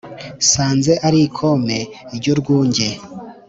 Nsanze 0.41 0.93
ari 1.07 1.19
ikome 1.27 1.77
ry'urwunge, 2.15 2.87